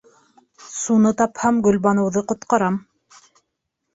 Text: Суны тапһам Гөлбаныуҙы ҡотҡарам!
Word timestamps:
Суны 0.77 1.09
тапһам 1.19 1.59
Гөлбаныуҙы 1.67 2.23
ҡотҡарам! 2.31 2.79